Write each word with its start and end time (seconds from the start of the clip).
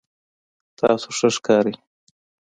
تاسو 0.77 1.07
ښه 1.17 1.27
ښکارئ 1.35 1.75